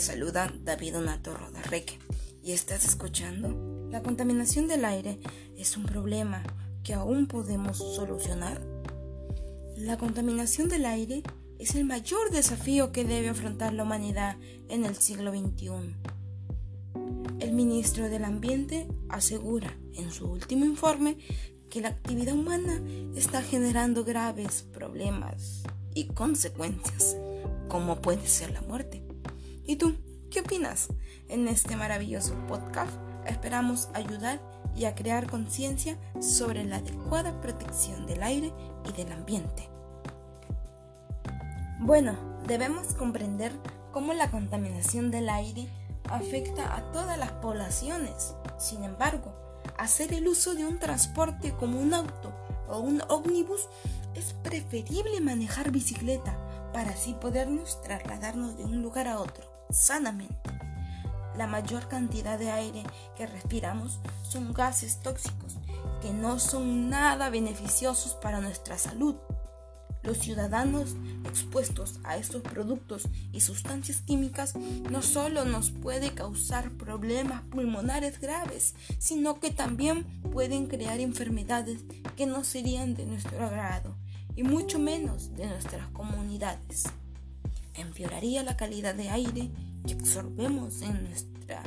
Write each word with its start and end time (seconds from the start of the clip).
Saluda 0.00 0.52
David 0.62 0.92
Donato 0.92 1.34
Rodarreque 1.34 1.98
y 2.42 2.52
estás 2.52 2.84
escuchando. 2.84 3.88
La 3.90 4.02
contaminación 4.02 4.68
del 4.68 4.84
aire 4.84 5.18
es 5.56 5.76
un 5.76 5.84
problema 5.84 6.42
que 6.84 6.92
aún 6.92 7.26
podemos 7.26 7.78
solucionar. 7.78 8.60
La 9.76 9.96
contaminación 9.96 10.68
del 10.68 10.84
aire 10.84 11.22
es 11.58 11.74
el 11.74 11.86
mayor 11.86 12.30
desafío 12.30 12.92
que 12.92 13.04
debe 13.04 13.30
afrontar 13.30 13.72
la 13.72 13.84
humanidad 13.84 14.36
en 14.68 14.84
el 14.84 14.96
siglo 14.96 15.32
XXI. 15.32 15.94
El 17.40 17.52
ministro 17.52 18.10
del 18.10 18.24
Ambiente 18.24 18.88
asegura 19.08 19.74
en 19.94 20.12
su 20.12 20.30
último 20.30 20.66
informe 20.66 21.16
que 21.70 21.80
la 21.80 21.88
actividad 21.88 22.34
humana 22.34 22.82
está 23.14 23.40
generando 23.40 24.04
graves 24.04 24.62
problemas 24.62 25.62
y 25.94 26.08
consecuencias, 26.08 27.16
como 27.68 28.02
puede 28.02 28.26
ser 28.28 28.50
la 28.50 28.60
muerte. 28.60 29.06
¿Y 29.68 29.76
tú? 29.76 29.96
¿Qué 30.30 30.40
opinas? 30.40 30.88
En 31.28 31.48
este 31.48 31.74
maravilloso 31.74 32.34
podcast 32.46 32.92
esperamos 33.26 33.88
ayudar 33.94 34.40
y 34.76 34.84
a 34.84 34.94
crear 34.94 35.28
conciencia 35.28 35.98
sobre 36.20 36.62
la 36.62 36.76
adecuada 36.76 37.40
protección 37.40 38.06
del 38.06 38.22
aire 38.22 38.52
y 38.88 38.92
del 38.92 39.10
ambiente. 39.10 39.68
Bueno, 41.80 42.14
debemos 42.46 42.94
comprender 42.94 43.52
cómo 43.92 44.12
la 44.12 44.30
contaminación 44.30 45.10
del 45.10 45.28
aire 45.28 45.68
afecta 46.08 46.76
a 46.76 46.92
todas 46.92 47.18
las 47.18 47.32
poblaciones. 47.32 48.34
Sin 48.58 48.84
embargo, 48.84 49.34
hacer 49.78 50.12
el 50.12 50.28
uso 50.28 50.54
de 50.54 50.64
un 50.64 50.78
transporte 50.78 51.52
como 51.58 51.80
un 51.80 51.92
auto 51.92 52.32
o 52.68 52.78
un 52.78 53.02
ómnibus 53.08 53.68
es 54.14 54.32
preferible 54.44 55.20
manejar 55.20 55.72
bicicleta 55.72 56.38
para 56.72 56.90
así 56.90 57.14
podernos 57.14 57.82
trasladarnos 57.82 58.56
de 58.56 58.64
un 58.64 58.80
lugar 58.80 59.08
a 59.08 59.18
otro 59.18 59.55
sanamente. 59.70 60.50
La 61.36 61.46
mayor 61.46 61.88
cantidad 61.88 62.38
de 62.38 62.50
aire 62.50 62.82
que 63.16 63.26
respiramos 63.26 64.00
son 64.22 64.54
gases 64.54 65.02
tóxicos 65.02 65.58
que 66.00 66.12
no 66.12 66.38
son 66.38 66.88
nada 66.88 67.30
beneficiosos 67.30 68.14
para 68.14 68.40
nuestra 68.40 68.78
salud. 68.78 69.16
Los 70.02 70.18
ciudadanos 70.18 70.94
expuestos 71.24 71.98
a 72.04 72.16
estos 72.16 72.42
productos 72.42 73.08
y 73.32 73.40
sustancias 73.40 74.02
químicas 74.02 74.54
no 74.54 75.02
solo 75.02 75.44
nos 75.44 75.70
puede 75.70 76.12
causar 76.14 76.70
problemas 76.70 77.42
pulmonares 77.50 78.20
graves, 78.20 78.74
sino 78.98 79.40
que 79.40 79.50
también 79.50 80.04
pueden 80.30 80.68
crear 80.68 81.00
enfermedades 81.00 81.80
que 82.16 82.26
no 82.26 82.44
serían 82.44 82.94
de 82.94 83.06
nuestro 83.06 83.44
agrado 83.44 83.96
y 84.36 84.44
mucho 84.44 84.78
menos 84.78 85.34
de 85.34 85.46
nuestras 85.46 85.88
comunidades. 85.88 86.84
Empeoraría 87.76 88.42
la 88.42 88.56
calidad 88.56 88.94
de 88.94 89.10
aire 89.10 89.50
que 89.86 89.94
absorbemos 89.94 90.82
en 90.82 91.04
nuestra 91.04 91.62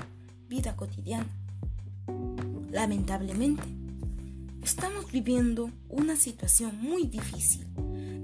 vida 0.48 0.76
cotidiana. 0.76 1.30
Lamentablemente, 2.72 3.64
estamos 4.64 5.12
viviendo 5.12 5.72
una 5.90 6.16
situación 6.16 6.80
muy 6.82 7.06
difícil 7.08 7.66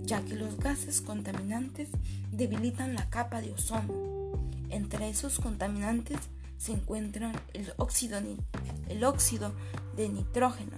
ya 0.06 0.24
que 0.24 0.36
los 0.36 0.58
gases 0.58 1.02
contaminantes 1.02 1.90
debilitan 2.32 2.94
la 2.94 3.10
capa 3.10 3.42
de 3.42 3.52
ozono. 3.52 3.94
Entre 4.70 5.10
esos 5.10 5.40
contaminantes 5.40 6.18
se 6.58 6.74
encuentran 6.74 7.34
el 7.54 7.74
óxido, 7.78 8.20
el 8.90 9.04
óxido 9.04 9.54
de 9.96 10.10
nitrógeno. 10.10 10.78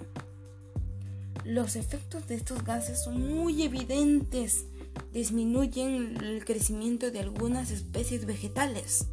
Los 1.47 1.77
efectos 1.77 2.27
de 2.27 2.35
estos 2.35 2.65
gases 2.65 3.01
son 3.01 3.33
muy 3.33 3.63
evidentes. 3.63 4.65
Disminuyen 5.13 6.17
el 6.21 6.43
crecimiento 6.43 7.09
de 7.09 7.21
algunas 7.21 7.71
especies 7.71 8.25
vegetales. 8.25 9.05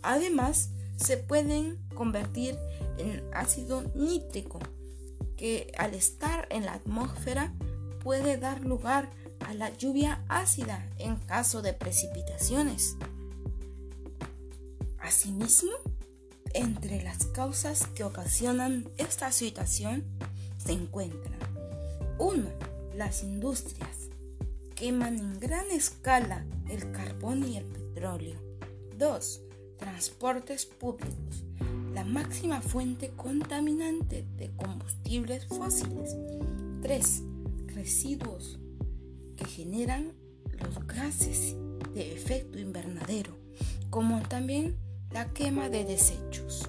Además, 0.00 0.70
se 0.96 1.18
pueden 1.18 1.76
convertir 1.94 2.56
en 2.96 3.22
ácido 3.34 3.82
nítrico, 3.94 4.60
que 5.36 5.70
al 5.76 5.92
estar 5.92 6.48
en 6.48 6.64
la 6.64 6.72
atmósfera 6.72 7.52
puede 8.02 8.38
dar 8.38 8.64
lugar 8.64 9.10
a 9.40 9.52
la 9.52 9.76
lluvia 9.76 10.24
ácida 10.28 10.88
en 10.96 11.16
caso 11.16 11.60
de 11.60 11.74
precipitaciones. 11.74 12.96
Asimismo, 14.98 15.72
entre 16.54 17.02
las 17.02 17.26
causas 17.26 17.86
que 17.88 18.04
ocasionan 18.04 18.88
esta 18.96 19.32
situación 19.32 20.04
se 20.64 20.72
encuentran 20.72 21.38
1. 22.18 22.48
Las 22.94 23.22
industrias 23.22 24.10
queman 24.74 25.18
en 25.18 25.40
gran 25.40 25.70
escala 25.70 26.44
el 26.68 26.92
carbón 26.92 27.48
y 27.48 27.56
el 27.56 27.64
petróleo. 27.64 28.38
2. 28.98 29.40
Transportes 29.78 30.66
públicos, 30.66 31.44
la 31.94 32.04
máxima 32.04 32.60
fuente 32.60 33.10
contaminante 33.16 34.24
de 34.36 34.50
combustibles 34.54 35.46
fósiles. 35.46 36.16
3. 36.82 37.22
Residuos 37.74 38.58
que 39.36 39.44
generan 39.46 40.12
los 40.60 40.86
gases 40.86 41.56
de 41.94 42.12
efecto 42.12 42.58
invernadero, 42.58 43.36
como 43.90 44.20
también 44.22 44.76
la 45.10 45.32
quema 45.32 45.68
de 45.68 45.84
desechos. 45.84 46.68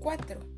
4. 0.00 0.49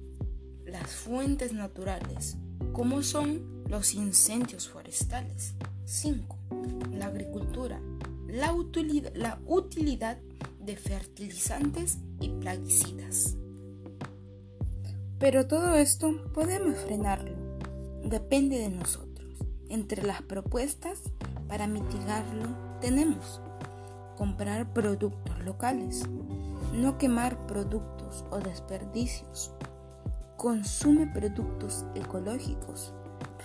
Las 0.82 0.96
fuentes 0.96 1.52
naturales, 1.52 2.36
como 2.72 3.04
son 3.04 3.62
los 3.68 3.94
incendios 3.94 4.68
forestales. 4.68 5.54
5. 5.84 6.36
La 6.90 7.06
agricultura, 7.06 7.80
la 8.26 8.52
utilidad, 8.52 9.12
la 9.14 9.38
utilidad 9.46 10.18
de 10.58 10.74
fertilizantes 10.74 11.98
y 12.18 12.30
plaguicidas. 12.30 13.36
Pero 15.20 15.46
todo 15.46 15.76
esto 15.76 16.24
podemos 16.34 16.76
frenarlo, 16.78 17.36
depende 18.02 18.58
de 18.58 18.70
nosotros. 18.70 19.38
Entre 19.68 20.02
las 20.02 20.22
propuestas 20.22 20.98
para 21.46 21.68
mitigarlo 21.68 22.48
tenemos 22.80 23.40
comprar 24.16 24.72
productos 24.72 25.38
locales, 25.44 26.02
no 26.74 26.98
quemar 26.98 27.46
productos 27.46 28.24
o 28.32 28.40
desperdicios, 28.40 29.52
consume 30.42 31.06
productos 31.06 31.84
ecológicos, 31.94 32.92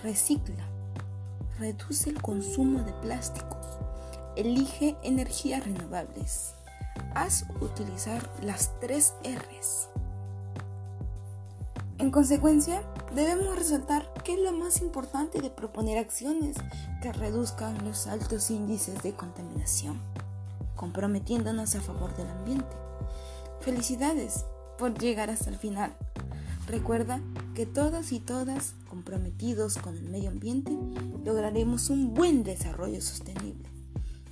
recicla, 0.02 0.68
reduce 1.60 2.10
el 2.10 2.20
consumo 2.20 2.82
de 2.82 2.92
plásticos, 2.94 3.68
elige 4.36 4.96
energías 5.04 5.64
renovables, 5.64 6.56
haz 7.14 7.46
utilizar 7.62 8.28
las 8.42 8.72
tres 8.80 9.14
R's. 9.24 9.90
En 12.00 12.10
consecuencia, 12.10 12.82
debemos 13.14 13.56
resaltar 13.56 14.12
que 14.24 14.34
es 14.34 14.40
lo 14.40 14.54
más 14.54 14.82
importante 14.82 15.40
de 15.40 15.52
proponer 15.52 16.00
acciones 16.00 16.56
que 17.04 17.14
reduzcan 17.14 17.78
los 17.86 18.08
altos 18.08 18.50
índices 18.50 19.04
de 19.04 19.14
contaminación, 19.14 20.02
comprometiéndonos 20.76 21.76
a 21.76 21.82
favor 21.82 22.18
del 22.18 22.28
ambiente. 22.28 22.76
Felicidades 23.60 24.46
por 24.80 24.98
llegar 24.98 25.30
hasta 25.30 25.52
el 25.52 25.58
final. 25.58 25.96
Recuerda 26.68 27.22
que 27.56 27.66
todos 27.66 28.12
y 28.12 28.20
todas 28.20 28.76
comprometidos 28.90 29.78
con 29.78 29.96
el 29.96 30.10
medio 30.10 30.30
ambiente 30.30 30.78
lograremos 31.24 31.90
un 31.90 32.14
buen 32.14 32.44
desarrollo 32.44 33.00
sostenible. 33.02 33.70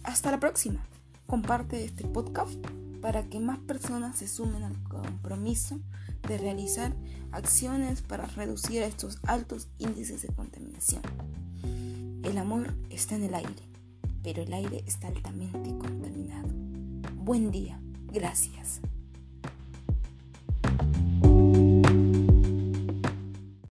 Hasta 0.03 0.31
la 0.31 0.39
próxima. 0.41 0.85
Comparte 1.27 1.85
este 1.85 2.03
podcast 2.03 2.53
para 3.01 3.23
que 3.23 3.39
más 3.39 3.57
personas 3.59 4.17
se 4.17 4.27
sumen 4.27 4.63
al 4.63 4.77
compromiso 4.83 5.79
de 6.27 6.37
realizar 6.37 6.93
acciones 7.31 8.01
para 8.01 8.25
reducir 8.25 8.81
estos 8.81 9.19
altos 9.23 9.69
índices 9.79 10.21
de 10.21 10.27
contaminación. 10.27 11.03
El 12.23 12.37
amor 12.37 12.75
está 12.89 13.15
en 13.15 13.23
el 13.23 13.33
aire, 13.33 13.63
pero 14.23 14.43
el 14.43 14.51
aire 14.51 14.83
está 14.85 15.07
altamente 15.07 15.69
contaminado. 15.77 16.49
Buen 17.15 17.49
día, 17.49 17.79
gracias. 18.11 18.81